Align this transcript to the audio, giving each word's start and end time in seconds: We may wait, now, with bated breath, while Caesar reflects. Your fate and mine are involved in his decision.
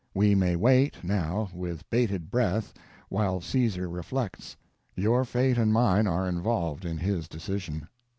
We 0.15 0.33
may 0.33 0.55
wait, 0.55 1.03
now, 1.03 1.49
with 1.53 1.87
bated 1.91 2.31
breath, 2.31 2.73
while 3.09 3.39
Caesar 3.39 3.87
reflects. 3.87 4.57
Your 4.95 5.23
fate 5.25 5.59
and 5.59 5.71
mine 5.71 6.07
are 6.07 6.27
involved 6.27 6.85
in 6.85 6.97
his 6.97 7.27
decision. 7.27 7.87